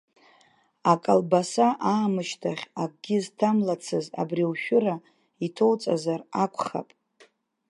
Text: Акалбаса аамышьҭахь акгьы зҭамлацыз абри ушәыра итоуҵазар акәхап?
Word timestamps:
Акалбаса 0.91 1.67
аамышьҭахь 1.91 2.65
акгьы 2.83 3.17
зҭамлацыз 3.23 4.05
абри 4.21 4.43
ушәыра 4.51 4.95
итоуҵазар 5.45 6.21
акәхап? 6.43 6.89